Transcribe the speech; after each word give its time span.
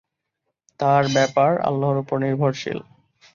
তার 0.79 1.03
ব্যাপার 1.15 1.51
আল্লাহর 1.61 1.97
উপর 1.97 2.17
নির্ভরশীল। 2.19 2.79